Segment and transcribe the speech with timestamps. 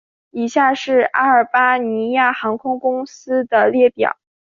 [0.31, 4.17] 以下是阿尔巴尼亚航空公司的列表